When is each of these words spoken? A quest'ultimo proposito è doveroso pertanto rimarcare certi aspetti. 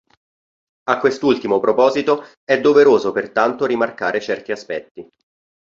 A 0.85 0.97
quest'ultimo 0.97 1.59
proposito 1.59 2.23
è 2.43 2.59
doveroso 2.59 3.11
pertanto 3.11 3.67
rimarcare 3.67 4.19
certi 4.19 4.51
aspetti. 4.51 5.07